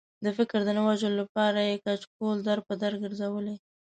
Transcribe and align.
د 0.23 0.27
فکر 0.37 0.59
د 0.65 0.69
نه 0.77 0.81
وژلو 0.87 1.19
لپاره 1.21 1.59
یې 1.69 1.75
کچکول 1.85 2.37
در 2.47 2.59
په 2.67 2.73
در 2.81 2.93
ګرځولی. 3.03 3.55